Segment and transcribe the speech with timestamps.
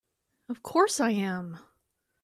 [0.49, 1.59] Of course I am!